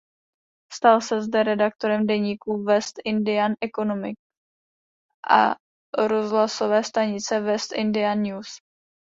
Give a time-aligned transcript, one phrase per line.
[0.73, 4.21] Stal se zde redaktorem deníku "West Indian Economist"
[5.29, 5.55] a
[6.07, 8.47] rozhlasové stanice "West Indian News".